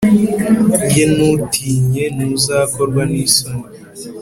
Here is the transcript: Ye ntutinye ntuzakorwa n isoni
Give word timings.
Ye 0.93 1.03
ntutinye 1.13 2.03
ntuzakorwa 2.15 3.01
n 3.11 3.13
isoni 3.25 3.65